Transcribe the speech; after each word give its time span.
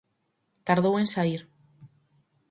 Tardou 0.67 0.93
en 1.01 1.07
saír. 1.15 1.41